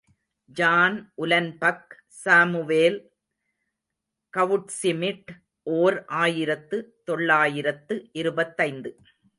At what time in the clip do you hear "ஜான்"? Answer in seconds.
0.45-1.11